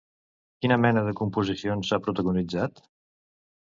[0.65, 2.87] Quina mena de composicions ha protagonitzat?